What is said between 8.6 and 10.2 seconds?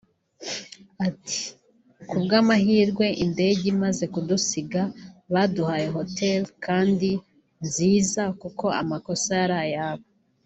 amakosa yari ayabo